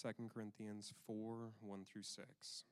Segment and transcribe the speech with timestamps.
[0.00, 2.64] 2 Corinthians 4 1 through 6.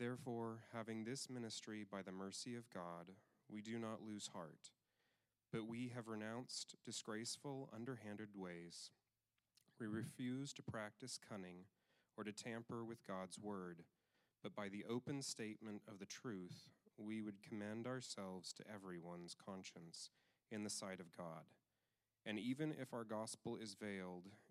[0.00, 3.12] Therefore, having this ministry by the mercy of God,
[3.48, 4.70] we do not lose heart,
[5.52, 8.90] but we have renounced disgraceful, underhanded ways.
[9.78, 11.66] We refuse to practice cunning
[12.16, 13.84] or to tamper with God's word,
[14.42, 20.10] but by the open statement of the truth, we would commend ourselves to everyone's conscience
[20.50, 21.44] in the sight of God.
[22.26, 24.30] And even if our gospel is veiled,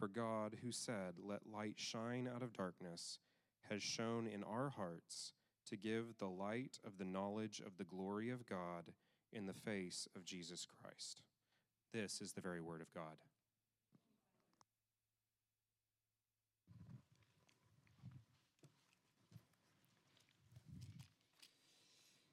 [0.00, 3.18] For God, who said, Let light shine out of darkness,
[3.68, 5.34] has shone in our hearts
[5.68, 8.94] to give the light of the knowledge of the glory of God
[9.30, 11.20] in the face of Jesus Christ.
[11.92, 13.18] This is the very word of God.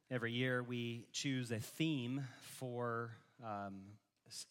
[0.09, 3.11] Every year we choose a theme for
[3.43, 3.81] um,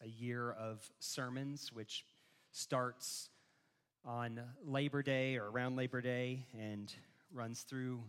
[0.04, 2.04] a year of sermons, which
[2.56, 3.28] starts
[4.02, 6.92] on Labor Day or around Labor Day and
[7.30, 8.00] runs through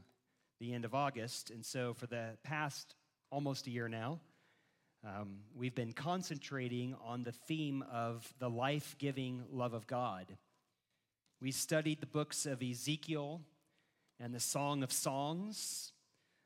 [0.62, 1.52] the end of August.
[1.52, 2.96] And so, for the past
[3.30, 4.22] almost a year now,
[5.06, 10.26] um, we've been concentrating on the theme of the life giving love of God.
[11.42, 13.42] We studied the books of Ezekiel
[14.18, 15.92] and the Song of Songs,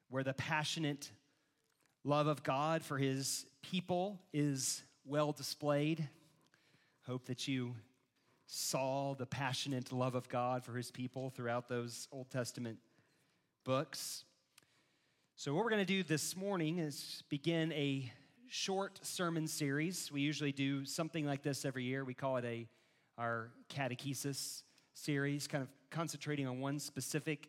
[0.10, 1.12] where the passionate
[2.04, 6.10] love of God for his people is well displayed.
[7.06, 7.76] Hope that you
[8.54, 12.80] saw the passionate love of God for his people throughout those Old Testament
[13.64, 14.26] books.
[15.38, 18.12] So, what we're going to do this morning is begin a
[18.50, 20.12] short sermon series.
[20.12, 22.04] We usually do something like this every year.
[22.04, 22.68] We call it a
[23.18, 24.64] our catechesis
[24.96, 27.48] series, kind of concentrating on one specific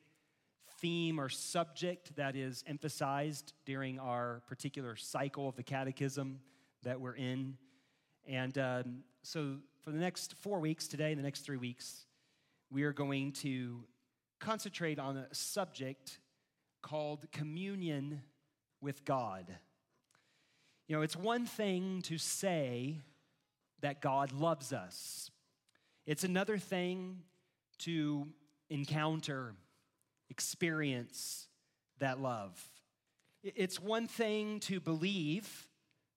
[0.78, 6.38] theme or subject that is emphasized during our particular cycle of the catechism
[6.84, 7.56] that we're in.
[8.28, 12.06] And um, so, for the next four weeks, today, and the next three weeks,
[12.70, 13.82] we are going to
[14.40, 16.18] concentrate on a subject
[16.82, 18.22] called communion
[18.80, 19.46] with God.
[20.86, 23.00] You know, it's one thing to say
[23.80, 25.30] that God loves us,
[26.06, 27.18] it's another thing
[27.80, 28.28] to
[28.70, 29.54] encounter,
[30.30, 31.48] experience
[31.98, 32.60] that love.
[33.42, 35.66] It's one thing to believe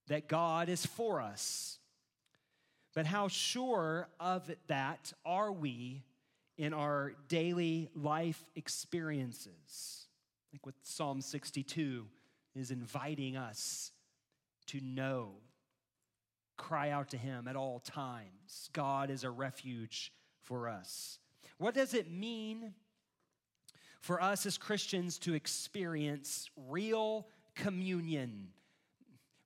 [0.07, 1.79] that God is for us.
[2.95, 6.03] But how sure of that are we
[6.57, 10.07] in our daily life experiences?
[10.53, 12.07] Like what Psalm 62
[12.55, 13.91] is inviting us
[14.67, 15.33] to know.
[16.57, 18.69] Cry out to Him at all times.
[18.71, 21.19] God is a refuge for us.
[21.57, 22.73] What does it mean
[23.99, 28.47] for us as Christians to experience real communion,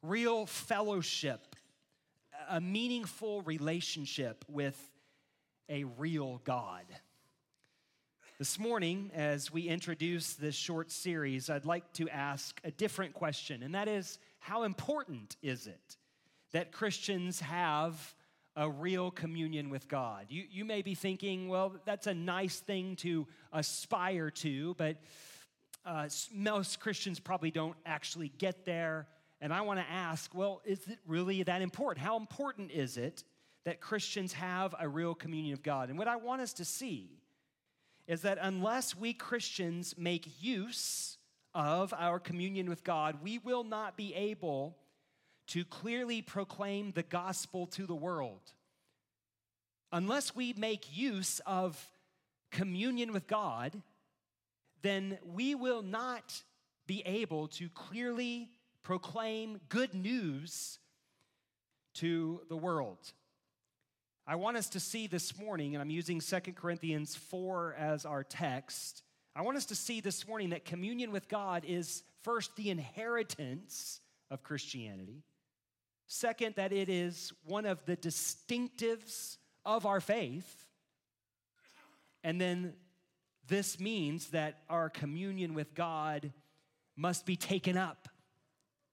[0.03, 1.48] real fellowship,
[2.49, 4.77] a meaningful relationship with
[5.69, 6.83] a real God.
[8.39, 13.61] This morning, as we introduce this short series, I'd like to ask a different question,
[13.61, 15.97] and that is how important is it
[16.51, 18.15] that Christians have
[18.55, 20.25] a real communion with God?
[20.29, 24.97] You, you may be thinking, well, that's a nice thing to aspire to, but
[25.85, 29.07] uh, most Christians probably don't actually get there.
[29.41, 32.05] And I want to ask, well, is it really that important?
[32.05, 33.23] How important is it
[33.65, 35.89] that Christians have a real communion of God.
[35.89, 37.09] And what I want us to see
[38.07, 41.17] is that unless we Christians make use
[41.53, 44.77] of our communion with God, we will not be able
[45.47, 48.41] to clearly proclaim the gospel to the world.
[49.91, 51.79] Unless we make use of
[52.51, 53.81] communion with God,
[54.81, 56.43] then we will not
[56.87, 58.49] be able to clearly
[58.83, 60.79] proclaim good news
[61.95, 62.97] to the world.
[64.25, 68.23] I want us to see this morning, and I'm using 2 Corinthians 4 as our
[68.23, 69.01] text.
[69.35, 74.01] I want us to see this morning that communion with God is first the inheritance
[74.29, 75.23] of Christianity.
[76.07, 80.67] Second, that it is one of the distinctives of our faith.
[82.23, 82.73] And then
[83.47, 86.31] this means that our communion with God
[86.95, 88.09] must be taken up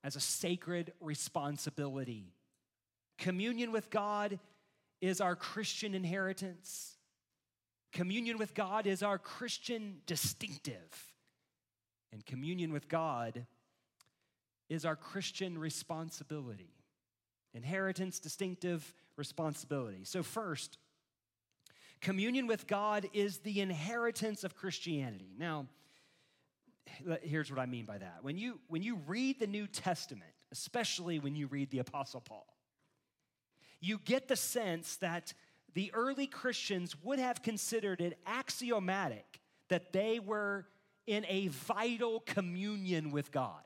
[0.06, 2.32] as a sacred responsibility.
[3.18, 4.38] Communion with God
[5.00, 6.96] is our Christian inheritance.
[7.92, 11.12] Communion with God is our Christian distinctive.
[12.12, 13.46] and communion with God
[14.68, 16.72] is our Christian responsibility.
[17.52, 20.04] Inheritance, distinctive responsibility.
[20.04, 20.78] So, first,
[22.00, 25.34] communion with God is the inheritance of Christianity.
[25.36, 25.66] Now,
[27.22, 28.18] here's what I mean by that.
[28.22, 32.46] When you, when you read the New Testament, especially when you read the Apostle Paul,
[33.80, 35.32] you get the sense that
[35.74, 40.66] the early Christians would have considered it axiomatic that they were
[41.06, 43.62] in a vital communion with God.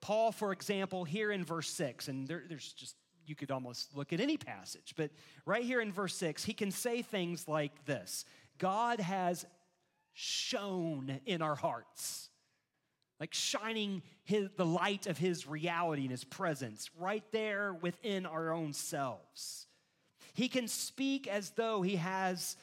[0.00, 2.94] Paul, for example, here in verse 6, and there, there's just,
[3.26, 5.10] you could almost look at any passage, but
[5.44, 8.24] right here in verse 6, he can say things like this
[8.58, 9.44] God has
[10.20, 12.28] shone in our hearts,
[13.20, 18.52] like shining his, the light of his reality and his presence right there within our
[18.52, 19.68] own selves.
[20.34, 22.56] He can speak as though he has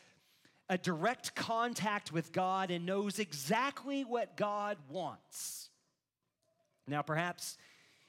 [0.68, 5.69] a direct contact with God and knows exactly what God wants.
[6.88, 7.57] Now, perhaps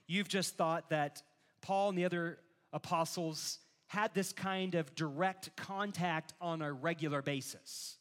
[0.08, 1.22] you've just thought that
[1.60, 2.40] Paul and the other
[2.72, 7.98] apostles had this kind of direct contact on a regular basis.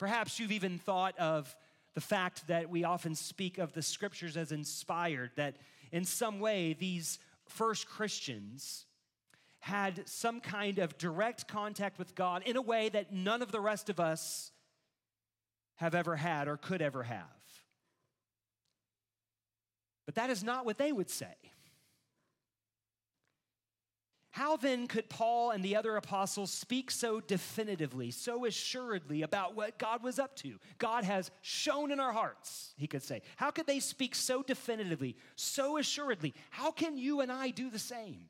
[0.00, 1.54] Perhaps you've even thought of
[1.92, 5.58] the fact that we often speak of the scriptures as inspired, that
[5.92, 8.86] in some way these first Christians
[9.58, 13.60] had some kind of direct contact with God in a way that none of the
[13.60, 14.52] rest of us
[15.76, 17.26] have ever had or could ever have.
[20.06, 21.34] But that is not what they would say.
[24.32, 29.78] How then could Paul and the other apostles speak so definitively, so assuredly about what
[29.78, 30.58] God was up to?
[30.78, 33.22] God has shone in our hearts, he could say.
[33.36, 36.32] How could they speak so definitively, so assuredly?
[36.50, 38.26] How can you and I do the same?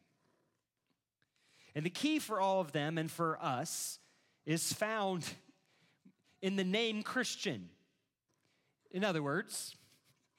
[1.74, 3.98] And the key for all of them and for us
[4.46, 5.24] is found
[6.40, 7.68] in the name Christian.
[8.90, 9.76] In other words,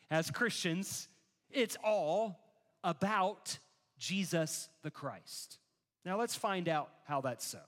[0.09, 1.07] as Christians,
[1.51, 2.39] it's all
[2.83, 3.59] about
[4.01, 5.59] Jesus the Christ.
[6.03, 7.59] Now let's find out how that's so.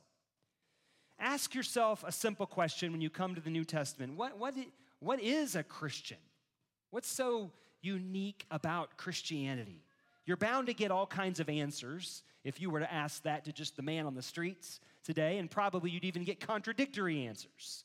[1.20, 4.56] Ask yourself a simple question when you come to the New Testament what, what,
[5.00, 6.18] what is a Christian?
[6.90, 7.52] What's so
[7.82, 9.84] unique about Christianity?
[10.26, 13.54] You're bound to get all kinds of answers if you were to ask that to
[13.54, 17.84] just the man on the streets today, and probably you'd even get contradictory answers.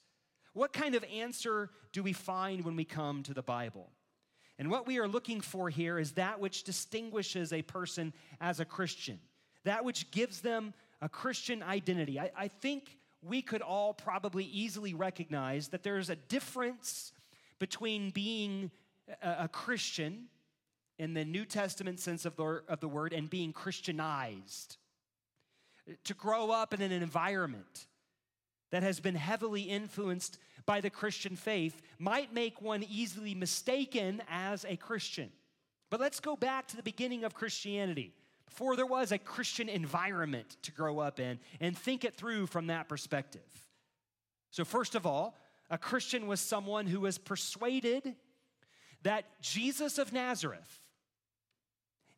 [0.55, 3.91] What kind of answer do we find when we come to the Bible?
[4.59, 8.65] And what we are looking for here is that which distinguishes a person as a
[8.65, 9.21] Christian,
[9.65, 12.19] that which gives them a Christian identity.
[12.19, 17.13] I, I think we could all probably easily recognize that there's a difference
[17.59, 18.71] between being
[19.23, 20.27] a, a Christian
[20.99, 24.77] in the New Testament sense of the, of the word and being Christianized.
[26.05, 27.87] To grow up in an environment
[28.71, 34.65] that has been heavily influenced by the Christian faith might make one easily mistaken as
[34.69, 35.31] a Christian.
[35.91, 38.13] But let's go back to the beginning of Christianity,
[38.45, 42.67] before there was a Christian environment to grow up in, and think it through from
[42.67, 43.41] that perspective.
[44.51, 45.37] So, first of all,
[45.71, 48.15] a Christian was someone who was persuaded
[49.03, 50.81] that Jesus of Nazareth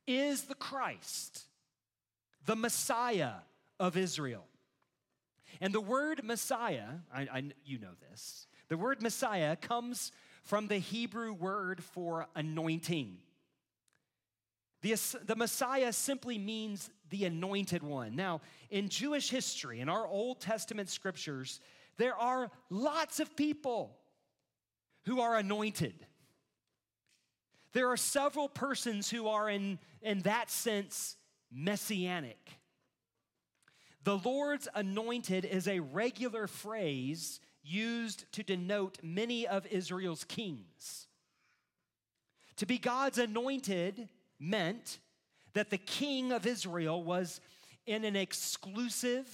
[0.07, 1.45] is the Christ,
[2.47, 3.35] the Messiah
[3.79, 4.45] of Israel.
[5.61, 10.79] And the word Messiah, I, I, you know this, the word Messiah comes from the
[10.79, 13.19] Hebrew word for anointing.
[14.83, 14.97] The,
[15.27, 18.17] the Messiah simply means the anointed one.
[18.17, 21.61] Now, in Jewish history, in our Old Testament scriptures,
[21.99, 23.99] there are lots of people
[25.05, 25.95] who are anointed.
[27.73, 31.17] There are several persons who are, in, in that sense,
[31.53, 32.60] messianic.
[34.03, 41.07] The Lord's anointed is a regular phrase used to denote many of Israel's kings.
[42.57, 44.99] To be God's anointed meant
[45.53, 47.41] that the king of Israel was
[47.87, 49.29] in an exclusive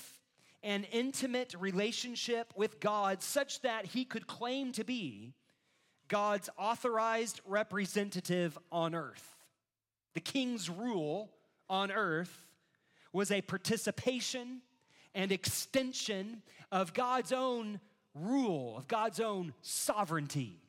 [0.62, 5.34] and intimate relationship with God, such that he could claim to be
[6.08, 9.36] God's authorized representative on earth.
[10.14, 11.30] The king's rule
[11.68, 12.45] on earth
[13.12, 14.60] was a participation
[15.14, 17.80] and extension of God's own
[18.14, 20.60] rule, of God's own sovereignty.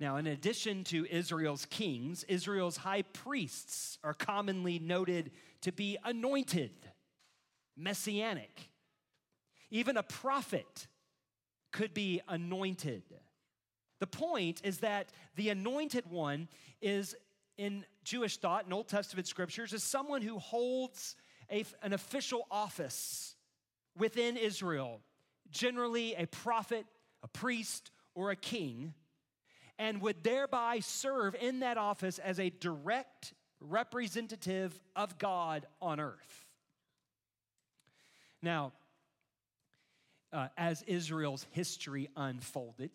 [0.00, 6.70] Now, in addition to Israel's kings, Israel's high priests are commonly noted to be anointed,
[7.76, 8.68] messianic.
[9.70, 10.86] Even a prophet
[11.72, 13.02] could be anointed.
[13.98, 16.48] The point is that the anointed one
[16.80, 17.16] is
[17.56, 21.14] in Jewish thought and Old Testament scriptures is someone who holds
[21.50, 23.36] a, an official office
[23.96, 25.00] within Israel,
[25.50, 26.86] generally a prophet,
[27.22, 28.94] a priest, or a king
[29.78, 36.46] and would thereby serve in that office as a direct representative of God on earth.
[38.42, 38.72] Now,
[40.32, 42.90] uh, as Israel's history unfolded,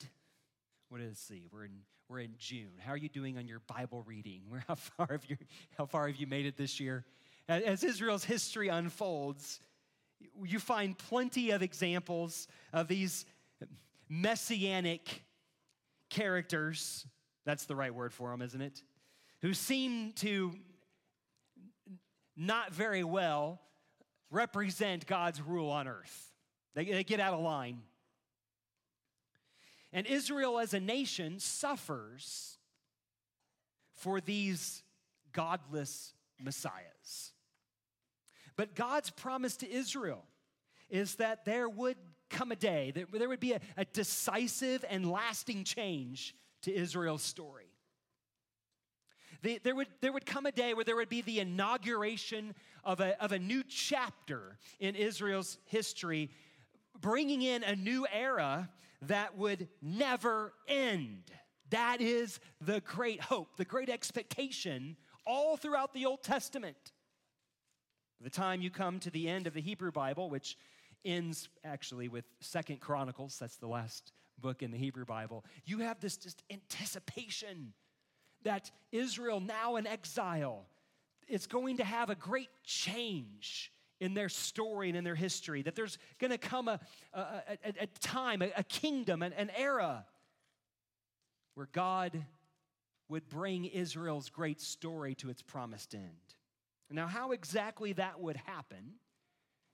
[0.89, 1.43] what it see?
[1.51, 1.79] We're in,
[2.09, 2.71] we're in June.
[2.79, 4.41] How are you doing on your Bible reading?
[4.67, 5.37] How far have you,
[5.77, 7.05] how far have you made it this year?
[7.47, 9.59] As Israel's history unfolds,
[10.45, 13.25] you find plenty of examples of these
[14.07, 15.23] messianic
[16.09, 17.05] characters,
[17.45, 18.81] that's the right word for them, isn't it?
[19.41, 20.53] Who seem to
[22.35, 23.61] not very well
[24.31, 26.31] represent God's rule on earth.
[26.73, 27.81] They, they get out of line.
[29.93, 32.57] And Israel as a nation suffers
[33.93, 34.81] for these
[35.31, 37.31] godless messiahs.
[38.55, 40.25] But God's promise to Israel
[40.89, 41.97] is that there would
[42.29, 47.23] come a day, that there would be a, a decisive and lasting change to Israel's
[47.23, 47.67] story.
[49.43, 52.99] The, there, would, there would come a day where there would be the inauguration of
[52.99, 56.31] a, of a new chapter in Israel's history,
[56.99, 58.69] bringing in a new era
[59.07, 61.31] that would never end.
[61.69, 64.95] That is the great hope, the great expectation
[65.25, 66.93] all throughout the Old Testament.
[68.21, 70.57] The time you come to the end of the Hebrew Bible, which
[71.03, 75.99] ends actually with Second Chronicles, that's the last book in the Hebrew Bible, you have
[75.99, 77.73] this just anticipation
[78.43, 80.67] that Israel, now in exile,
[81.27, 83.72] is going to have a great change
[84.03, 86.77] in their story and in their history, that there's going to come a,
[87.13, 90.05] a, a, a time, a, kingdom, an, an era
[91.55, 92.25] where God
[93.07, 96.35] would bring Israel's great story to its promised end.
[96.91, 98.95] Now, how exactly that would happen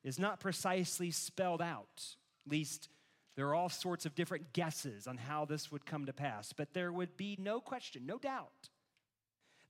[0.03, 2.05] is not precisely spelled out.
[2.45, 2.87] At least
[3.35, 6.53] there are all sorts of different guesses on how this would come to pass.
[6.53, 8.69] But there would be no question, no doubt,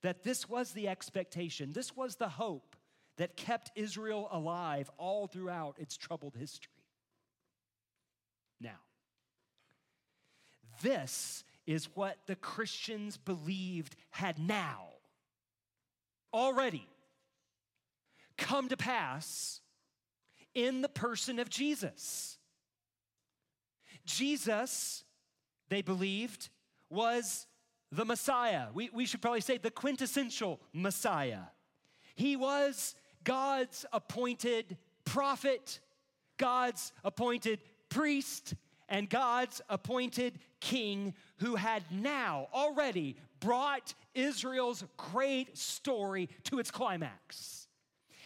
[0.02, 2.76] that this was the expectation, this was the hope
[3.20, 6.72] that kept Israel alive all throughout its troubled history.
[8.62, 8.80] Now,
[10.82, 14.86] this is what the Christians believed had now
[16.34, 16.88] already
[18.38, 19.60] come to pass
[20.56, 22.38] in the person of Jesus.
[24.06, 25.04] Jesus,
[25.68, 26.48] they believed,
[26.90, 27.48] was
[27.92, 28.68] the Messiah.
[28.74, 31.42] We, we should probably say the quintessential Messiah.
[32.16, 32.96] He was
[33.30, 35.80] God's appointed prophet,
[36.38, 38.56] God's appointed priest,
[38.90, 47.60] and God's appointed king who had now already brought Israel's great story to its climax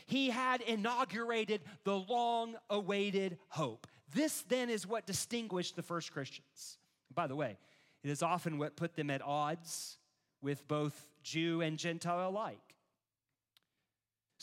[0.05, 3.87] he had inaugurated the long awaited hope.
[4.13, 6.77] This then is what distinguished the first Christians.
[7.13, 7.57] By the way,
[8.03, 9.97] it is often what put them at odds
[10.41, 12.72] with both Jew and Gentile alike.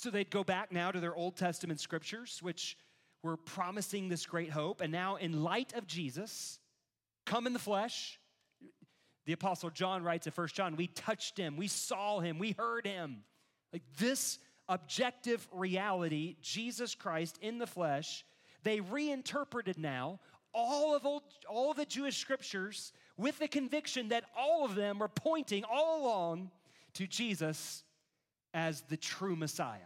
[0.00, 2.78] So they'd go back now to their Old Testament scriptures, which
[3.23, 4.80] were promising this great hope.
[4.80, 6.59] And now, in light of Jesus,
[7.26, 8.19] come in the flesh,
[9.26, 12.87] the Apostle John writes in 1 John, we touched him, we saw him, we heard
[12.87, 13.25] him.
[13.75, 14.38] Like this
[14.71, 18.25] objective reality, Jesus Christ in the flesh,
[18.62, 20.19] they reinterpreted now
[20.54, 25.02] all of old, all of the Jewish scriptures with the conviction that all of them
[25.02, 26.50] are pointing all along
[26.95, 27.85] to Jesus
[28.52, 29.78] as the true Messiah.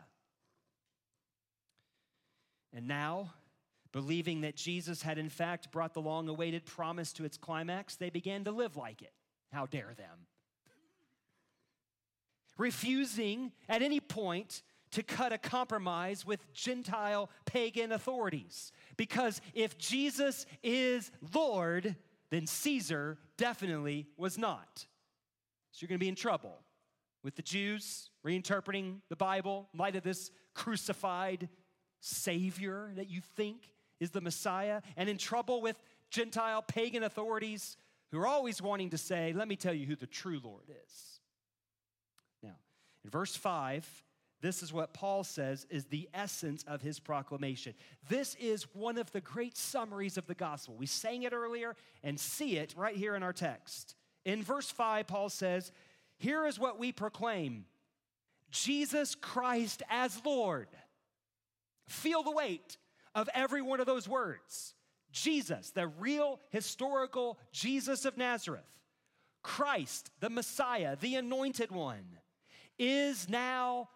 [2.72, 3.32] And now,
[3.92, 8.10] believing that Jesus had in fact brought the long awaited promise to its climax, they
[8.10, 9.12] began to live like it.
[9.52, 10.26] How dare them?
[12.58, 18.72] Refusing at any point to cut a compromise with Gentile pagan authorities.
[18.96, 21.96] Because if Jesus is Lord,
[22.30, 24.86] then Caesar definitely was not.
[25.72, 26.63] So you're going to be in trouble
[27.24, 31.48] with the Jews reinterpreting the Bible in light of this crucified
[32.00, 37.76] Savior that you think is the Messiah, and in trouble with Gentile pagan authorities
[38.12, 41.20] who are always wanting to say, Let me tell you who the true Lord is.
[42.42, 42.56] Now,
[43.02, 44.04] in verse 5,
[44.42, 47.72] this is what Paul says is the essence of his proclamation.
[48.10, 50.76] This is one of the great summaries of the gospel.
[50.76, 53.94] We sang it earlier and see it right here in our text.
[54.26, 55.72] In verse 5, Paul says,
[56.18, 57.66] Here is what we proclaim
[58.50, 60.68] Jesus Christ as Lord.
[61.86, 62.78] Feel the weight
[63.14, 64.74] of every one of those words.
[65.12, 68.62] Jesus, the real historical Jesus of Nazareth,
[69.42, 72.18] Christ, the Messiah, the anointed one,
[72.78, 73.88] is now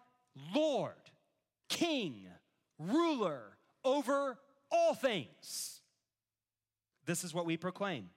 [0.53, 0.93] Lord,
[1.67, 2.27] King,
[2.77, 3.41] ruler
[3.83, 4.37] over
[4.71, 5.81] all things.
[7.05, 8.09] This is what we proclaim.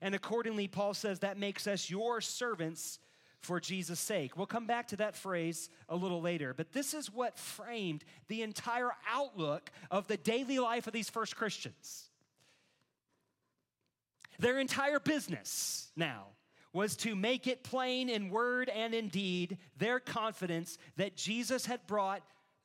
[0.00, 2.98] And accordingly, Paul says that makes us your servants
[3.40, 4.36] for Jesus' sake.
[4.36, 8.42] We'll come back to that phrase a little later, but this is what framed the
[8.42, 12.10] entire outlook of the daily life of these first Christians.
[14.38, 16.26] Their entire business now
[16.72, 21.86] was to make it plain in word and in deed their confidence that Jesus had
[21.86, 22.22] brought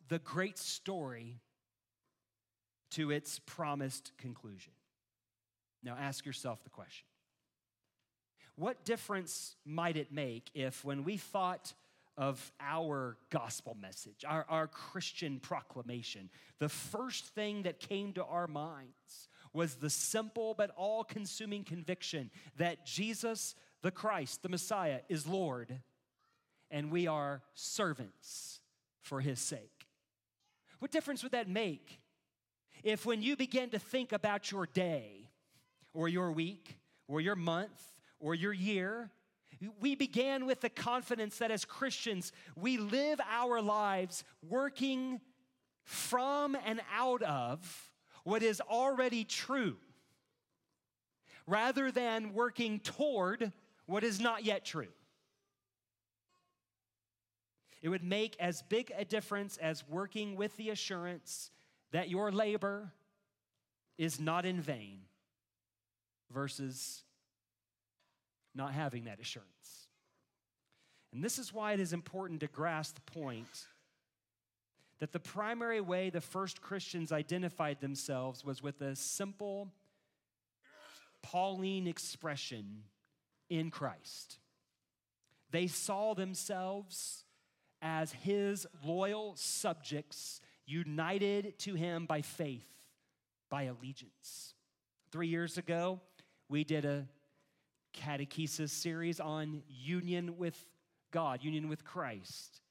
[0.10, 1.40] the great story
[2.92, 4.74] to its promised conclusion.
[5.84, 7.06] Now ask yourself the question
[8.56, 11.74] what difference might it make if, when we thought
[12.16, 16.30] of our gospel message, our, our Christian proclamation,
[16.60, 22.30] the first thing that came to our minds was the simple but all consuming conviction
[22.58, 25.80] that Jesus, the Christ, the Messiah, is Lord,
[26.70, 28.60] and we are servants
[29.02, 29.88] for his sake?
[30.80, 32.00] What difference would that make
[32.84, 35.30] if, when you begin to think about your day
[35.94, 37.93] or your week or your month
[38.24, 39.12] or your year,
[39.82, 45.20] we began with the confidence that as Christians, we live our lives working
[45.84, 47.92] from and out of
[48.24, 49.76] what is already true,
[51.46, 53.52] rather than working toward
[53.86, 54.88] what is not yet true.
[57.82, 61.52] It would make as big a difference as working with the assurance
[61.92, 62.94] that your labor
[63.98, 65.02] is not in vain
[66.32, 67.04] versus
[68.56, 69.88] not having that assurance.
[71.12, 73.68] And this is why it is important to grasp the point
[75.00, 79.72] that the primary way the first Christians identified themselves was with a simple
[81.22, 82.84] Pauline expression
[83.50, 84.40] in Christ.
[85.52, 87.26] They saw themselves
[87.82, 92.68] as his loyal subjects, united to him by faith,
[93.50, 94.54] by allegiance.
[95.12, 96.00] Three years ago,
[96.50, 97.06] we did a
[97.94, 100.58] catechesis series on union with
[101.12, 102.62] God, union with Christ.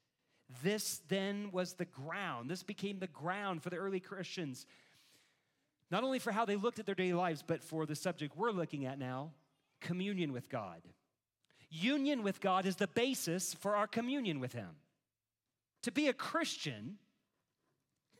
[0.63, 2.51] This then was the ground.
[2.51, 4.67] This became the ground for the early Christians,
[5.91, 8.51] not only for how they looked at their daily lives, but for the subject we're
[8.51, 9.33] looking at now
[9.81, 10.81] communion with God.
[11.71, 14.69] Union with God is the basis for our communion with Him.
[15.83, 16.99] To be a Christian,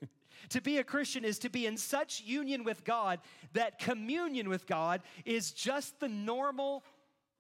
[0.49, 3.21] to be a Christian is to be in such union with God
[3.53, 6.83] that communion with God is just the normal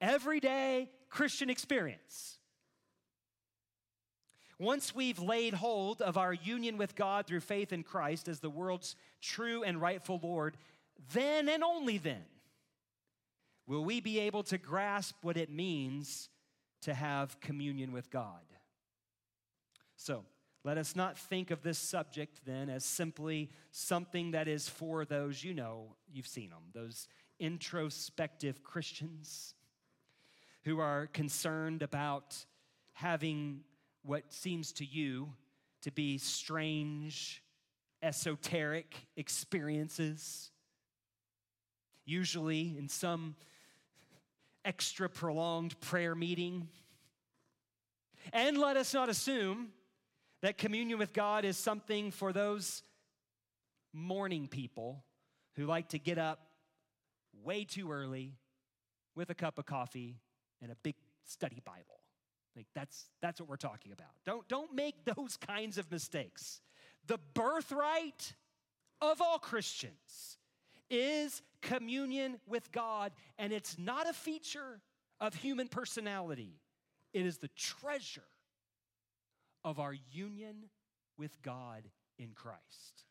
[0.02, 2.38] everyday Christian experience.
[4.58, 8.50] Once we've laid hold of our union with God through faith in Christ as the
[8.50, 10.56] world's true and rightful Lord,
[11.14, 12.24] then and only then
[13.66, 16.28] will we be able to grasp what it means
[16.82, 18.42] to have communion with God.
[19.96, 20.24] So,
[20.64, 25.42] let us not think of this subject then as simply something that is for those
[25.42, 27.08] you know, you've seen them, those
[27.40, 29.54] introspective Christians
[30.64, 32.36] who are concerned about
[32.92, 33.60] having
[34.02, 35.32] what seems to you
[35.82, 37.42] to be strange,
[38.02, 40.50] esoteric experiences,
[42.04, 43.34] usually in some
[44.64, 46.68] extra prolonged prayer meeting.
[48.32, 49.68] And let us not assume
[50.42, 52.82] that communion with God is something for those
[53.92, 55.04] morning people
[55.56, 56.40] who like to get up
[57.44, 58.36] way too early
[59.14, 60.16] with a cup of coffee
[60.62, 60.94] and a big
[61.24, 62.00] study Bible.
[62.56, 64.10] Like that's that's what we're talking about.
[64.24, 66.60] Don't don't make those kinds of mistakes.
[67.06, 68.34] The birthright
[69.00, 70.38] of all Christians
[70.90, 74.80] is communion with God, and it's not a feature
[75.20, 76.60] of human personality.
[77.12, 78.22] It is the treasure
[79.64, 80.68] of our union
[81.16, 83.04] with God in Christ.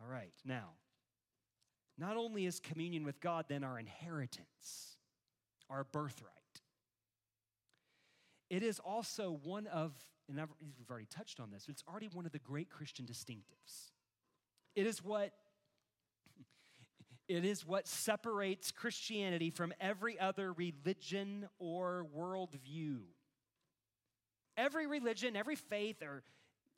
[0.00, 0.70] All right, now,
[1.98, 4.96] not only is communion with God then our inheritance,
[5.70, 6.32] our birthright,
[8.52, 9.94] it is also one of,
[10.28, 13.90] and I've, we've already touched on this, it's already one of the great Christian distinctives.
[14.76, 15.32] It is what
[17.28, 22.98] it is what separates Christianity from every other religion or worldview.
[24.58, 26.22] Every religion, every faith, or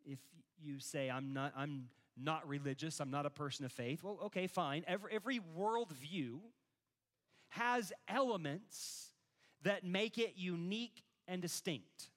[0.07, 0.21] if
[0.63, 4.47] you say, I'm not, I'm not religious, I'm not a person of faith, well, okay,
[4.47, 4.85] fine.
[4.87, 6.39] Every, every worldview
[7.49, 9.11] has elements
[9.63, 12.11] that make it unique and distinct,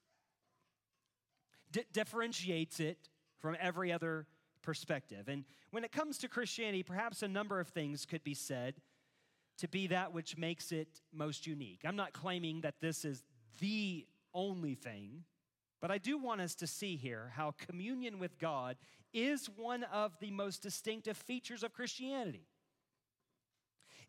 [1.72, 4.28] D- differentiates it from every other
[4.62, 5.28] perspective.
[5.28, 8.76] And when it comes to Christianity, perhaps a number of things could be said
[9.60, 11.82] to be that which makes it most unique.
[11.86, 13.24] I'm not claiming that this is
[13.60, 15.24] the only thing,
[15.82, 18.78] but I do want us to see here how communion with God
[19.14, 22.48] is one of the most distinctive features of Christianity.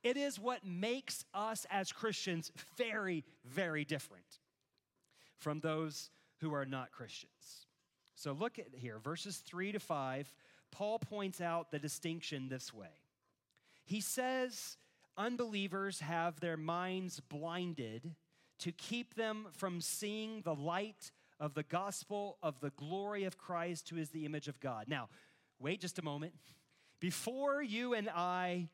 [0.03, 4.39] It is what makes us as Christians very, very different
[5.39, 7.67] from those who are not Christians.
[8.15, 10.33] So look at here, verses 3 to 5.
[10.71, 12.89] Paul points out the distinction this way.
[13.85, 14.77] He says,
[15.17, 18.15] Unbelievers have their minds blinded
[18.61, 23.89] to keep them from seeing the light of the gospel of the glory of Christ,
[23.89, 24.87] who is the image of God.
[24.89, 25.09] Now,
[25.59, 26.35] wait just a moment.
[27.01, 28.69] Before you and I,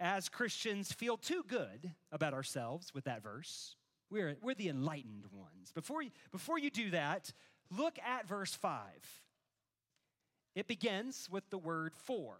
[0.00, 3.76] as Christians, feel too good about ourselves with that verse,
[4.10, 5.72] we're, we're the enlightened ones.
[5.74, 7.32] Before you, before you do that,
[7.76, 8.80] look at verse 5.
[10.54, 12.38] It begins with the word for,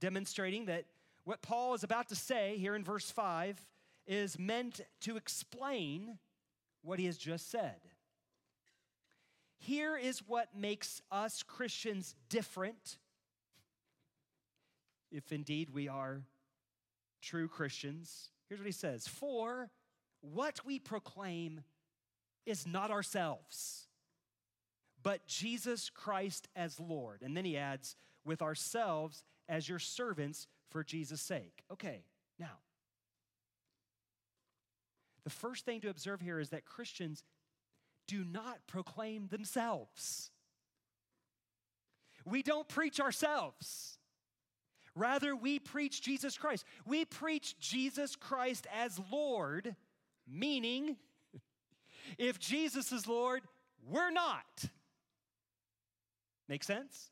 [0.00, 0.84] demonstrating that
[1.24, 3.58] what Paul is about to say here in verse 5
[4.06, 6.18] is meant to explain
[6.82, 7.76] what he has just said.
[9.56, 12.98] Here is what makes us Christians different,
[15.10, 16.20] if indeed we are
[17.22, 18.28] true Christians.
[18.48, 19.70] Here's what he says For
[20.32, 21.60] what we proclaim
[22.46, 23.88] is not ourselves,
[25.02, 27.22] but Jesus Christ as Lord.
[27.22, 31.62] And then he adds, with ourselves as your servants for Jesus' sake.
[31.70, 32.04] Okay,
[32.38, 32.58] now,
[35.24, 37.22] the first thing to observe here is that Christians
[38.06, 40.30] do not proclaim themselves.
[42.24, 43.98] We don't preach ourselves.
[44.94, 46.64] Rather, we preach Jesus Christ.
[46.86, 49.74] We preach Jesus Christ as Lord,
[50.26, 50.96] meaning
[52.18, 53.42] if Jesus is Lord,
[53.88, 54.64] we're not.
[56.48, 57.10] Make sense?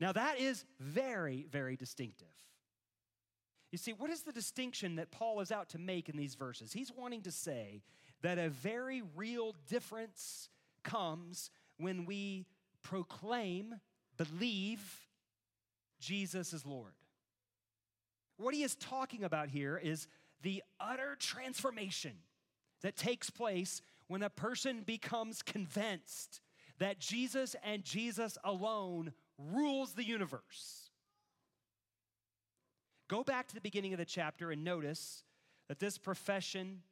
[0.00, 2.28] Now, that is very, very distinctive.
[3.70, 6.72] You see, what is the distinction that Paul is out to make in these verses?
[6.72, 7.82] He's wanting to say
[8.22, 10.48] that a very real difference
[10.82, 12.46] comes when we
[12.82, 13.74] proclaim,
[14.16, 14.80] believe
[16.00, 16.92] Jesus is Lord.
[18.38, 20.08] What he is talking about here is
[20.42, 22.12] the utter transformation
[22.82, 26.40] that takes place when a person becomes convinced
[26.78, 30.90] that Jesus and Jesus alone rules the universe.
[33.08, 35.24] Go back to the beginning of the chapter and notice
[35.68, 36.82] that this profession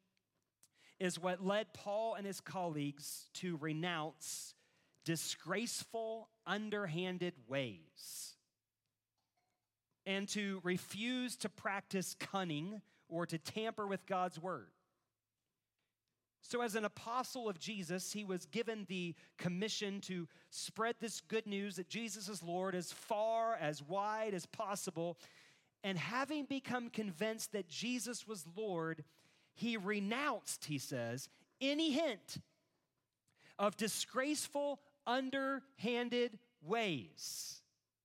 [1.00, 4.54] is what led Paul and his colleagues to renounce
[5.04, 8.34] disgraceful, underhanded ways
[10.04, 14.68] and to refuse to practice cunning or to tamper with God's word.
[16.40, 21.46] So, as an apostle of Jesus, he was given the commission to spread this good
[21.46, 25.18] news that Jesus is Lord as far, as wide as possible.
[25.84, 29.04] And having become convinced that Jesus was Lord,
[29.54, 31.28] he renounced, he says,
[31.60, 32.38] any hint
[33.58, 37.60] of disgraceful, underhanded ways.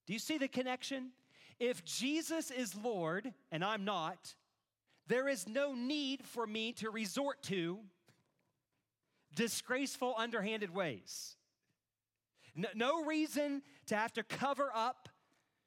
[0.06, 1.12] Do you see the connection?
[1.60, 4.36] If Jesus is Lord and I'm not,
[5.08, 7.80] there is no need for me to resort to
[9.36, 11.36] disgraceful, underhanded ways.
[12.56, 15.10] No, no reason to have to cover up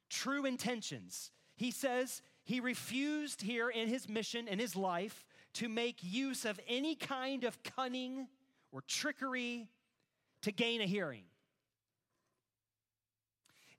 [0.09, 1.31] true intentions.
[1.55, 6.59] He says he refused here in his mission in his life to make use of
[6.67, 8.27] any kind of cunning
[8.71, 9.67] or trickery
[10.43, 11.23] to gain a hearing.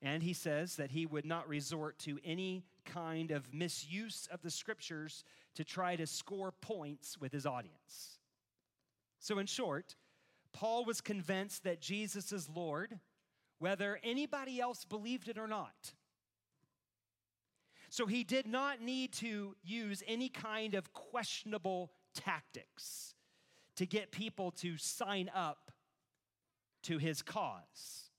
[0.02, 4.50] And he says that he would not resort to any kind of misuse of the
[4.50, 5.24] scriptures
[5.58, 8.20] to try to score points with his audience.
[9.18, 9.96] So, in short,
[10.52, 13.00] Paul was convinced that Jesus is Lord,
[13.58, 15.94] whether anybody else believed it or not.
[17.90, 23.16] So, he did not need to use any kind of questionable tactics
[23.74, 25.72] to get people to sign up
[26.84, 28.10] to his cause.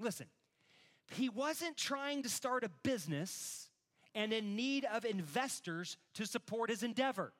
[0.00, 0.26] Listen,
[1.14, 3.69] he wasn't trying to start a business
[4.14, 7.32] and in need of investors to support his endeavor.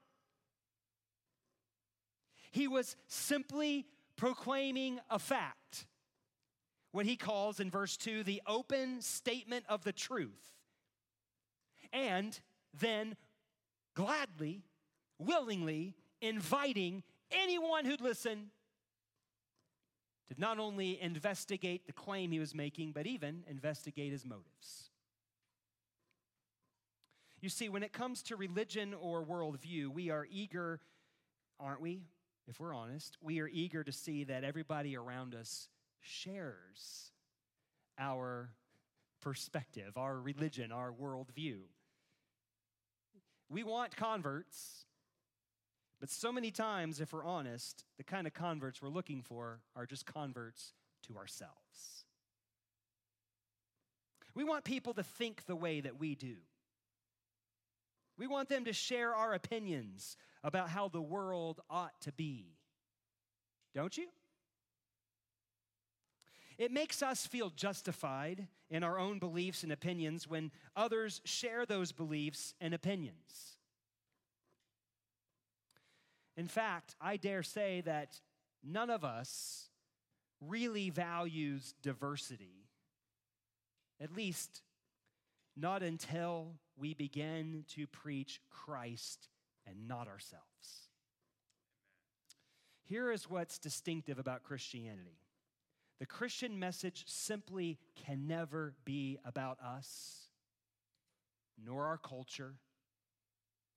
[2.51, 5.87] He was simply proclaiming a fact.
[6.93, 10.53] What he calls in verse 2 the open statement of the truth.
[11.93, 12.39] And
[12.79, 13.17] then
[13.95, 14.63] gladly,
[15.19, 18.51] willingly inviting anyone who'd listen
[20.29, 24.90] to not only investigate the claim he was making, but even investigate his motives.
[27.41, 30.81] You see, when it comes to religion or worldview, we are eager,
[31.59, 32.03] aren't we,
[32.47, 35.69] if we're honest, we are eager to see that everybody around us
[36.01, 37.13] shares
[37.99, 38.51] our
[39.21, 41.61] perspective, our religion, our worldview.
[43.49, 44.85] We want converts,
[45.99, 49.87] but so many times, if we're honest, the kind of converts we're looking for are
[49.87, 50.73] just converts
[51.07, 52.05] to ourselves.
[54.35, 56.37] We want people to think the way that we do.
[58.21, 62.59] We want them to share our opinions about how the world ought to be.
[63.75, 64.09] Don't you?
[66.59, 71.93] It makes us feel justified in our own beliefs and opinions when others share those
[71.93, 73.57] beliefs and opinions.
[76.37, 78.21] In fact, I dare say that
[78.63, 79.71] none of us
[80.47, 82.67] really values diversity,
[83.99, 84.61] at least
[85.61, 89.29] not until we begin to preach Christ
[89.67, 90.89] and not ourselves.
[92.85, 95.19] Here is what's distinctive about Christianity
[96.01, 100.31] the Christian message simply can never be about us,
[101.63, 102.55] nor our culture,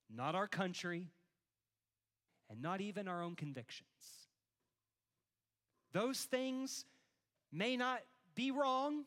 [0.08, 1.10] not our country,
[2.48, 3.88] and not even our own convictions.
[5.92, 6.86] Those things
[7.52, 8.00] may not
[8.34, 9.04] be wrong,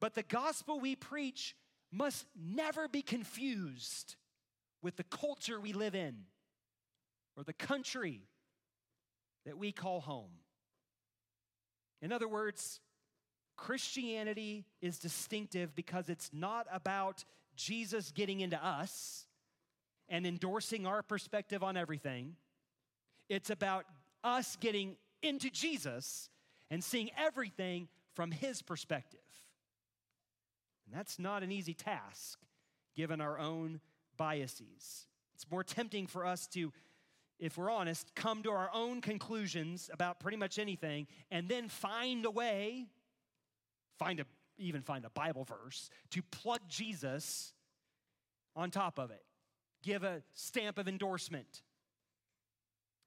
[0.00, 1.56] but the gospel we preach
[1.90, 4.16] must never be confused
[4.82, 6.16] with the culture we live in
[7.36, 8.22] or the country
[9.46, 10.30] that we call home.
[12.02, 12.80] In other words,
[13.56, 17.24] Christianity is distinctive because it's not about
[17.56, 19.26] Jesus getting into us
[20.08, 22.36] and endorsing our perspective on everything.
[23.28, 23.84] It's about
[24.22, 26.30] us getting into Jesus
[26.70, 29.20] and seeing everything from his perspective.
[30.88, 32.38] And that's not an easy task
[32.96, 33.80] given our own
[34.16, 35.06] biases.
[35.34, 36.72] It's more tempting for us to
[37.38, 42.24] if we're honest, come to our own conclusions about pretty much anything and then find
[42.24, 42.86] a way,
[43.96, 44.24] find a,
[44.58, 47.52] even find a Bible verse to plug Jesus
[48.56, 49.22] on top of it,
[49.84, 51.62] give a stamp of endorsement.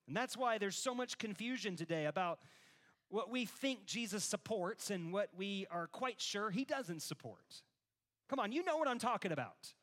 [0.08, 2.40] And that's why there's so much confusion today about
[3.10, 7.64] what we think Jesus supports and what we are quite sure he doesn't support.
[8.32, 9.74] Come on, you know what I'm talking about.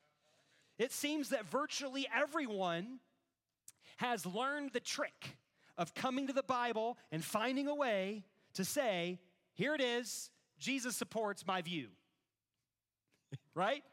[0.79, 2.99] It seems that virtually everyone
[3.99, 5.37] has learned the trick
[5.77, 9.19] of coming to the Bible and finding a way to say,
[9.53, 11.89] here it is, Jesus supports my view.
[13.55, 13.85] right?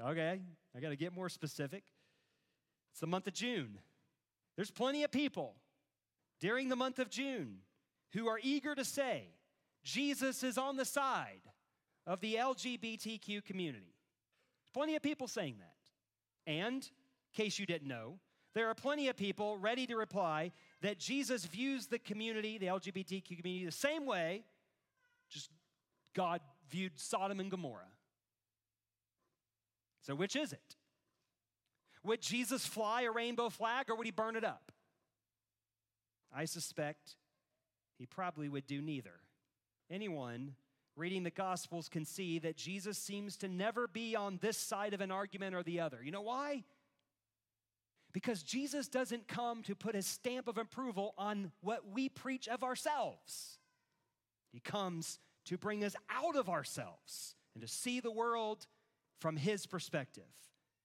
[0.00, 0.40] Okay,
[0.74, 1.84] I got to get more specific.
[2.92, 3.80] It's the month of June.
[4.56, 5.56] There's plenty of people
[6.40, 7.58] during the month of June
[8.14, 9.26] who are eager to say,
[9.84, 11.42] Jesus is on the side
[12.06, 13.94] of the LGBTQ community.
[14.72, 16.50] Plenty of people saying that.
[16.50, 16.88] And
[17.34, 18.18] case you didn't know,
[18.54, 23.38] there are plenty of people ready to reply that Jesus views the community, the LGBTQ
[23.38, 24.44] community, the same way
[25.30, 25.50] just
[26.14, 27.88] God viewed Sodom and Gomorrah.
[30.02, 30.76] So, which is it?
[32.04, 34.72] Would Jesus fly a rainbow flag or would he burn it up?
[36.34, 37.16] I suspect
[37.98, 39.20] he probably would do neither.
[39.90, 40.56] Anyone
[40.96, 45.00] reading the Gospels can see that Jesus seems to never be on this side of
[45.00, 45.98] an argument or the other.
[46.02, 46.64] You know why?
[48.12, 52.62] Because Jesus doesn't come to put a stamp of approval on what we preach of
[52.62, 53.58] ourselves.
[54.52, 58.66] He comes to bring us out of ourselves and to see the world
[59.18, 60.24] from His perspective.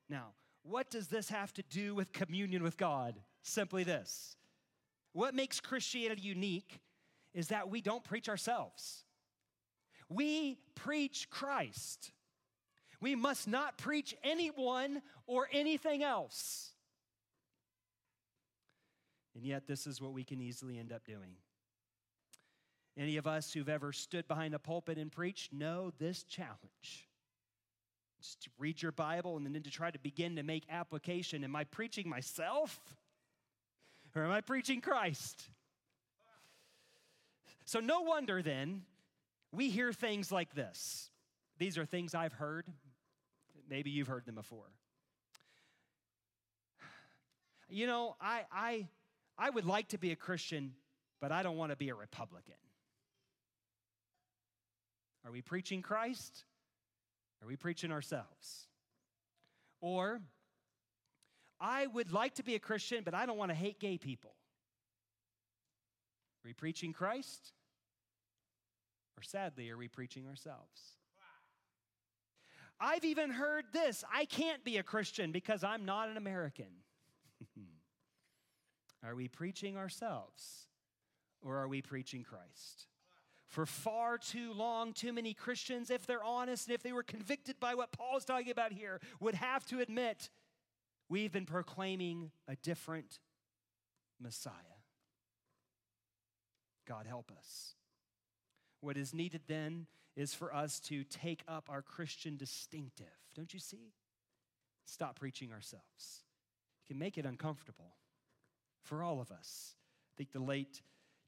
[0.10, 0.28] Now,
[0.64, 3.20] what does this have to do with communion with God?
[3.42, 4.36] Simply this
[5.14, 6.80] what makes Christianity unique
[7.34, 9.04] is that we don't preach ourselves,
[10.10, 12.12] we preach Christ.
[13.00, 16.72] We must not preach anyone or anything else.
[19.36, 21.36] And yet, this is what we can easily end up doing.
[22.98, 27.08] Any of us who've ever stood behind a pulpit and preached know this challenge.
[28.20, 31.44] Just to read your Bible and then to try to begin to make application.
[31.44, 32.80] Am I preaching myself
[34.16, 35.44] or am I preaching Christ?
[37.66, 38.82] So, no wonder then
[39.52, 41.10] we hear things like this.
[41.58, 42.66] These are things I've heard.
[43.70, 44.72] Maybe you've heard them before.
[47.70, 48.88] You know, I, I,
[49.38, 50.74] I would like to be a Christian,
[51.20, 52.56] but I don't want to be a Republican.
[55.26, 56.46] Are we preaching Christ?
[57.42, 58.68] Are we preaching ourselves?
[59.82, 60.22] Or,
[61.60, 64.32] I would like to be a Christian, but I don't want to hate gay people.
[66.44, 67.52] Are we preaching Christ?
[69.18, 70.98] Or sadly, are we preaching ourselves?
[72.80, 76.68] I've even heard this I can't be a Christian because I'm not an American.
[79.04, 80.68] Are we preaching ourselves
[81.42, 82.88] or are we preaching Christ?
[83.46, 87.60] For far too long, too many Christians, if they're honest and if they were convicted
[87.60, 90.30] by what Paul's talking about here, would have to admit
[91.08, 93.20] we've been proclaiming a different
[94.20, 94.54] Messiah.
[96.86, 97.76] God help us.
[98.82, 103.06] What is needed then is for us to take up our Christian distinctive.
[103.36, 103.94] Don't you see?
[104.86, 106.24] Stop preaching ourselves.
[106.82, 107.96] You can make it uncomfortable
[108.84, 109.76] for all of us.
[109.76, 110.82] I think the late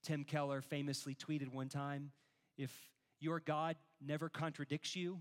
[0.03, 2.11] Tim Keller famously tweeted one time
[2.57, 2.71] if
[3.19, 5.19] your God never contradicts you,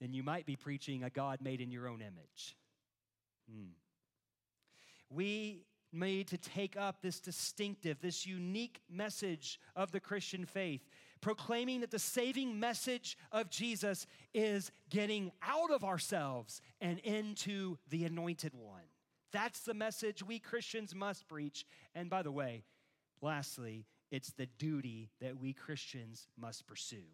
[0.00, 2.56] then you might be preaching a God made in your own image.
[3.50, 3.70] Hmm.
[5.10, 10.88] We need to take up this distinctive, this unique message of the Christian faith,
[11.20, 18.04] proclaiming that the saving message of Jesus is getting out of ourselves and into the
[18.04, 18.82] anointed one.
[19.32, 21.66] That's the message we Christians must preach.
[21.94, 22.64] And by the way,
[23.20, 27.04] lastly, it's the duty that we Christians must pursue.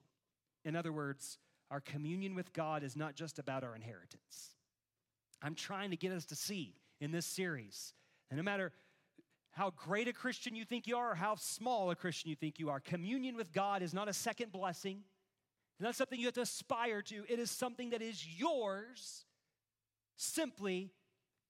[0.64, 1.38] In other words,
[1.70, 4.50] our communion with God is not just about our inheritance.
[5.42, 7.94] I'm trying to get us to see in this series.
[8.35, 8.73] And no matter
[9.53, 12.59] how great a Christian you think you are or how small a Christian you think
[12.59, 15.05] you are, communion with God is not a second blessing.
[15.75, 17.25] It's not something you have to aspire to.
[17.29, 19.25] It is something that is yours
[20.16, 20.90] simply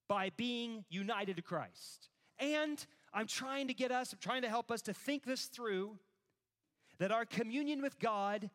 [0.07, 2.09] by being united to Christ.
[2.37, 5.97] And I'm trying to get us, I'm trying to help us to think this through
[6.99, 8.51] that our communion with God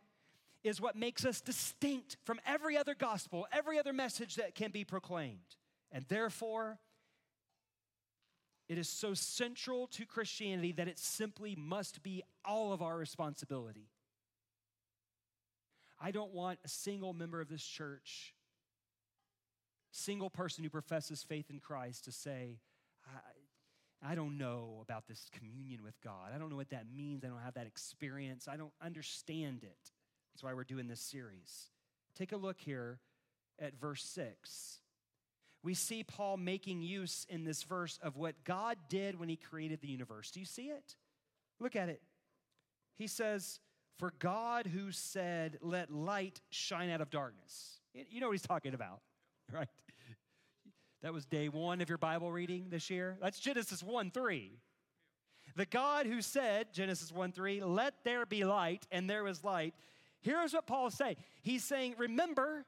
[0.63, 4.85] is what makes us distinct from every other gospel, every other message that can be
[4.85, 5.57] proclaimed.
[5.91, 6.79] And therefore,
[8.71, 13.89] it is so central to Christianity that it simply must be all of our responsibility.
[16.01, 18.33] I don't want a single member of this church,
[19.91, 22.61] single person who professes faith in Christ, to say,
[23.05, 26.31] I, I don't know about this communion with God.
[26.33, 27.25] I don't know what that means.
[27.25, 28.47] I don't have that experience.
[28.47, 29.91] I don't understand it.
[30.33, 31.71] That's why we're doing this series.
[32.15, 33.01] Take a look here
[33.59, 34.79] at verse 6.
[35.63, 39.81] We see Paul making use in this verse of what God did when he created
[39.81, 40.31] the universe.
[40.31, 40.97] Do you see it?
[41.59, 42.01] Look at it.
[42.97, 43.61] He says,
[43.99, 47.81] For God who said, Let light shine out of darkness.
[47.93, 49.01] You know what he's talking about,
[49.53, 49.69] right?
[51.03, 53.17] That was day one of your Bible reading this year.
[53.21, 54.53] That's Genesis 1 3.
[55.57, 59.75] The God who said, Genesis 1 3, let there be light, and there was light.
[60.21, 62.65] Here's what Paul is saying He's saying, Remember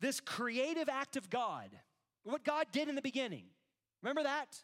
[0.00, 1.70] this creative act of God,
[2.24, 3.44] what God did in the beginning.
[4.02, 4.58] Remember that?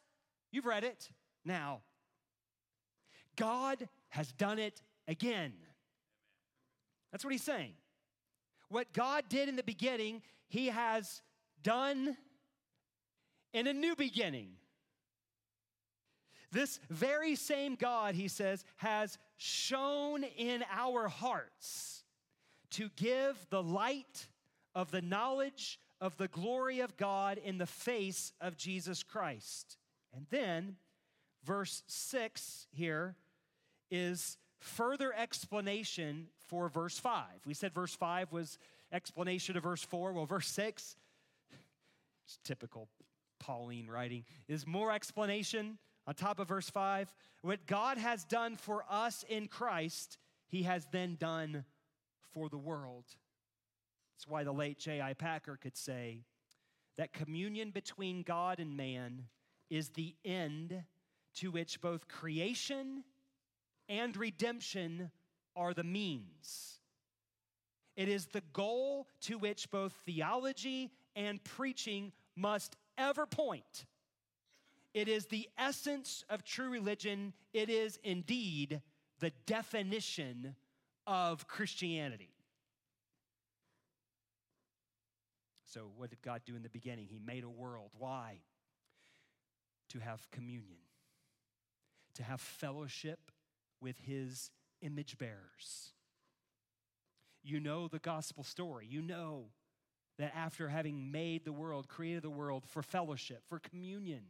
[0.51, 1.11] You've read it.
[1.45, 1.81] Now,
[3.37, 5.53] God has done it again.
[7.13, 7.73] That's what he's saying.
[8.69, 11.23] What God did in the beginning, he has
[11.63, 12.17] done
[13.53, 14.49] in a new beginning.
[16.53, 22.05] This very same God, he says, has shone in our hearts
[22.71, 24.29] to give the light
[24.77, 29.79] of the knowledge of the glory of God in the face of Jesus Christ.
[30.15, 30.77] And then,
[31.43, 33.17] verse 6 here
[33.91, 37.25] is further explanation for verse 5.
[37.47, 38.59] We said verse 5 was
[38.93, 40.13] explanation of verse 4.
[40.13, 40.97] Well, verse 6,
[42.27, 42.89] it's typical
[43.39, 47.15] Pauline writing, is more explanation on top of verse 5.
[47.41, 51.65] What God has done for us in Christ, he has then done
[52.35, 53.05] for the world.
[54.17, 55.13] That's why the late J.I.
[55.13, 56.23] Packer could say
[56.97, 59.25] that communion between God and man
[59.69, 60.85] is the end
[61.35, 63.05] to which both creation
[63.91, 65.11] and redemption
[65.55, 66.81] are the means.
[67.95, 73.85] It is the goal to which both theology and preaching must ever point.
[74.95, 77.35] It is the essence of true religion.
[77.53, 78.81] It is indeed
[79.21, 80.57] the definition
[81.07, 82.36] of Christianity.
[85.67, 87.09] So, what did God do in the beginning?
[87.11, 87.91] He made a world.
[87.99, 88.39] Why?
[89.91, 90.79] To have communion,
[92.15, 93.31] to have fellowship
[93.81, 94.51] with His
[94.81, 95.93] image bearers.
[97.43, 98.87] You know the gospel story.
[98.89, 99.47] You know
[100.19, 104.23] that after having made the world, created the world for fellowship, for communion,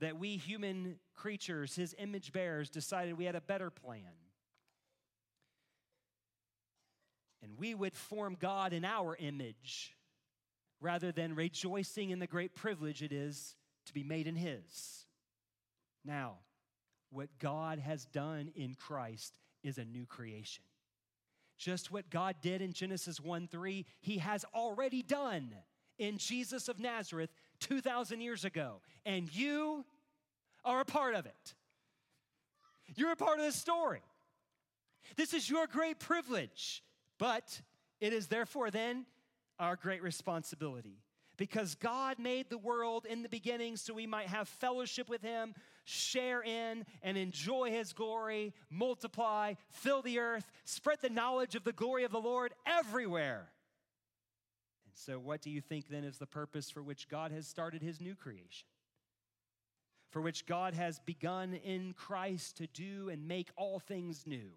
[0.00, 4.12] that we human creatures, His image bearers, decided we had a better plan
[7.42, 9.94] and we would form God in our image
[10.80, 13.54] rather than rejoicing in the great privilege it is
[13.86, 15.06] to be made in His.
[16.04, 16.38] Now,
[17.10, 19.32] what God has done in Christ
[19.62, 20.64] is a new creation.
[21.58, 25.54] Just what God did in Genesis 1 3, He has already done
[25.98, 27.30] in Jesus of Nazareth
[27.60, 28.80] 2,000 years ago.
[29.06, 29.84] And you
[30.64, 31.54] are a part of it.
[32.94, 34.02] You're a part of the story.
[35.16, 36.82] This is your great privilege.
[37.18, 37.60] But
[38.00, 39.06] it is therefore then
[39.58, 40.98] our great responsibility.
[41.36, 45.54] Because God made the world in the beginning so we might have fellowship with Him,
[45.84, 51.72] share in and enjoy His glory, multiply, fill the earth, spread the knowledge of the
[51.72, 53.50] glory of the Lord everywhere.
[54.86, 57.82] And so, what do you think then is the purpose for which God has started
[57.82, 58.68] His new creation?
[60.08, 64.52] For which God has begun in Christ to do and make all things new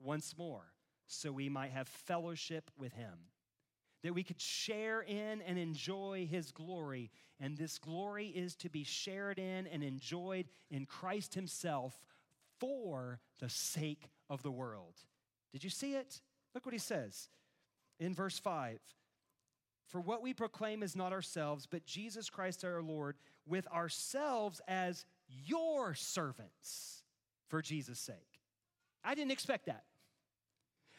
[0.00, 0.64] once more,
[1.06, 3.30] so we might have fellowship with Him
[4.06, 7.10] that we could share in and enjoy his glory.
[7.40, 11.98] And this glory is to be shared in and enjoyed in Christ himself
[12.60, 14.94] for the sake of the world.
[15.52, 16.20] Did you see it?
[16.54, 17.30] Look what he says
[17.98, 18.78] in verse 5.
[19.88, 25.04] For what we proclaim is not ourselves, but Jesus Christ our Lord, with ourselves as
[25.28, 27.02] your servants
[27.48, 28.40] for Jesus' sake.
[29.02, 29.82] I didn't expect that.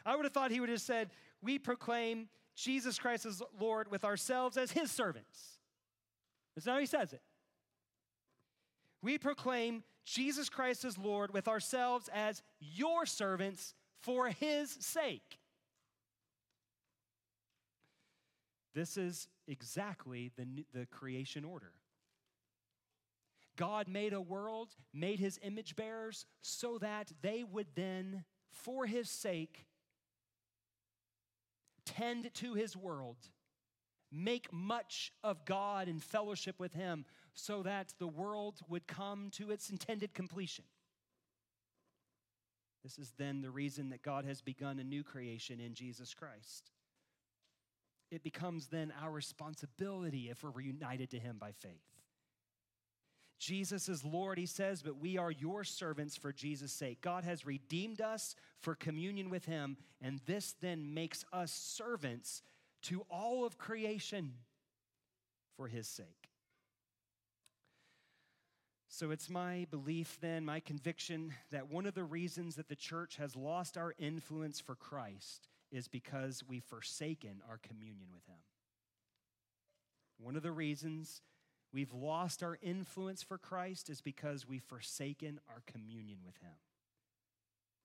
[0.08, 1.10] I would have thought he would have said,
[1.44, 5.60] We proclaim Jesus Christ as Lord with ourselves as his servants.
[6.56, 7.22] That's how he says it.
[9.04, 15.40] We proclaim Jesus Christ as Lord with ourselves as your servants for his sake.
[18.74, 21.74] This is exactly the, the creation order.
[23.58, 29.10] God made a world, made his image bearers, so that they would then, for his
[29.10, 29.66] sake,
[31.98, 33.18] tend to his world,
[34.12, 39.52] make much of God and fellowship with him so that the world would come to
[39.52, 40.66] its intended completion.
[42.84, 46.72] This is then the reason that God has begun a new creation in Jesus Christ.
[48.12, 51.97] It becomes then our responsibility if we're reunited to him by faith.
[53.40, 57.02] Jesus is Lord, he says, but we are your servants for Jesus' sake.
[57.02, 62.42] God has redeemed us for communion with him, and this then makes us servants
[62.84, 64.34] to all of creation
[65.56, 66.30] for his sake.
[68.90, 73.18] So it's my belief, then, my conviction, that one of the reasons that the church
[73.18, 78.40] has lost our influence for Christ is because we've forsaken our communion with him.
[80.20, 81.22] One of the reasons
[81.78, 86.56] we've lost our influence for Christ is because we've forsaken our communion with Him.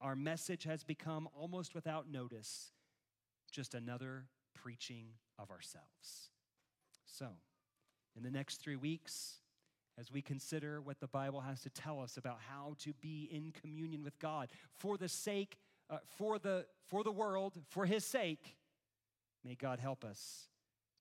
[0.01, 2.72] Our message has become almost without notice
[3.51, 6.30] just another preaching of ourselves.
[7.05, 7.26] So,
[8.16, 9.40] in the next three weeks,
[10.01, 13.53] as we consider what the Bible has to tell us about how to be in
[13.53, 15.59] communion with God for the sake,
[15.90, 18.57] uh, for, the, for the world, for His sake,
[19.45, 20.49] may God help us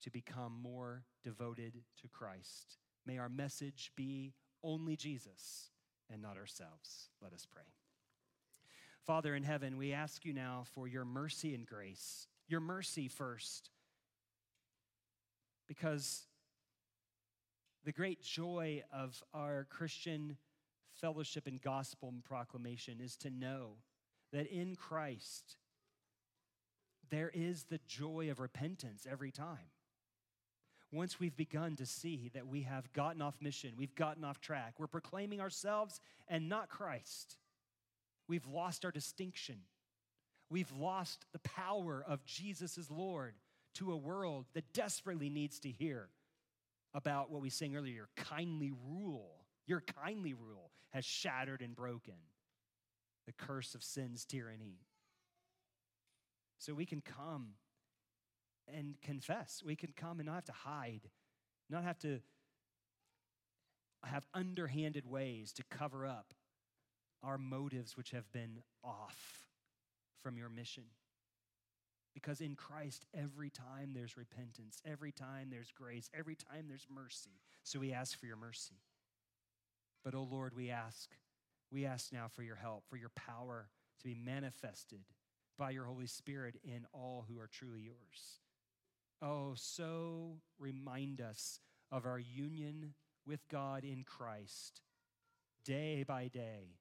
[0.01, 2.80] to become more devoted to Christ.
[3.05, 4.33] May our message be
[4.63, 5.69] only Jesus
[6.11, 7.09] and not ourselves.
[7.21, 7.63] Let us pray.
[9.05, 12.27] Father in heaven, we ask you now for your mercy and grace.
[12.47, 13.69] Your mercy first,
[15.67, 16.27] because
[17.83, 20.37] the great joy of our Christian
[20.99, 23.77] fellowship and gospel proclamation is to know
[24.31, 25.57] that in Christ
[27.09, 29.71] there is the joy of repentance every time
[30.91, 34.73] once we've begun to see that we have gotten off mission, we've gotten off track,
[34.77, 37.37] we're proclaiming ourselves and not Christ,
[38.27, 39.57] we've lost our distinction.
[40.49, 43.35] We've lost the power of Jesus as Lord
[43.75, 46.09] to a world that desperately needs to hear
[46.93, 49.45] about what we sang earlier your kindly rule.
[49.65, 52.15] Your kindly rule has shattered and broken
[53.25, 54.79] the curse of sin's tyranny.
[56.57, 57.51] So we can come
[58.67, 59.61] and confess.
[59.65, 61.09] We can come and not have to hide,
[61.69, 62.19] not have to
[64.03, 66.33] have underhanded ways to cover up
[67.23, 69.47] our motives which have been off
[70.23, 70.83] from your mission.
[72.13, 77.39] Because in Christ, every time there's repentance, every time there's grace, every time there's mercy.
[77.63, 78.81] So we ask for your mercy.
[80.03, 81.09] But, oh Lord, we ask,
[81.71, 85.01] we ask now for your help, for your power to be manifested
[85.57, 88.39] by your Holy Spirit in all who are truly yours.
[89.21, 91.59] Oh, so remind us
[91.91, 92.93] of our union
[93.25, 94.81] with God in Christ
[95.63, 96.79] day by day,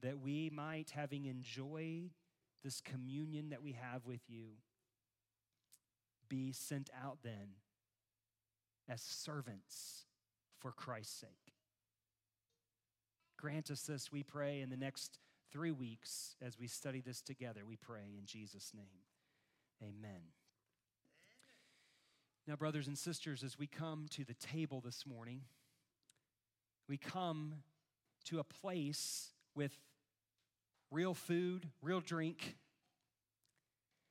[0.00, 2.10] that we might, having enjoyed
[2.62, 4.50] this communion that we have with you,
[6.28, 7.56] be sent out then
[8.88, 10.06] as servants
[10.60, 11.54] for Christ's sake.
[13.36, 15.18] Grant us this, we pray, in the next
[15.52, 17.62] three weeks as we study this together.
[17.66, 19.02] We pray in Jesus' name.
[19.82, 20.22] Amen.
[22.46, 25.42] Now, brothers and sisters, as we come to the table this morning,
[26.88, 27.62] we come
[28.24, 29.72] to a place with
[30.90, 32.56] real food, real drink,